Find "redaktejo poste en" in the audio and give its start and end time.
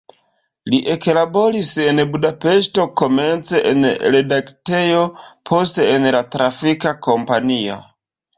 4.17-6.09